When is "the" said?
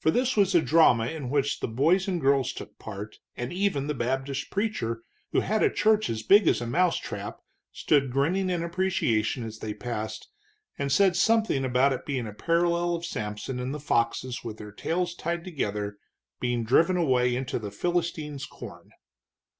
1.60-1.68, 3.86-3.94, 13.72-13.78, 17.60-17.70